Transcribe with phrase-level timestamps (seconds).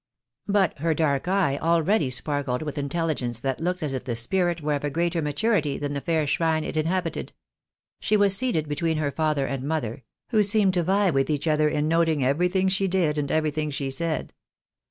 [0.47, 4.59] But her dark eye already sparkled with in telligence that looked as if the spirit
[4.59, 7.33] were of greater maturity than the fair shrine it inhabited.
[7.99, 10.01] She was seated between her father and mother,
[10.31, 13.91] who seemed to vie with each other in noting everything she did, and everything she
[13.91, 14.33] said.